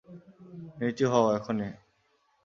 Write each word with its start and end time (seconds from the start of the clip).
নিচু 0.77 1.05
হও, 1.11 1.25
এখনই! 1.37 1.71